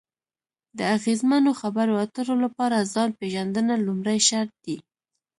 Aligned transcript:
د 0.77 0.79
اغیزمنو 0.97 1.51
خبرو 1.61 1.93
اترو 2.03 2.35
لپاره 2.45 2.87
ځان 2.93 3.09
پېژندنه 3.19 3.73
لومړی 3.85 4.19
شرط 4.27 4.53
دی. 4.65 4.77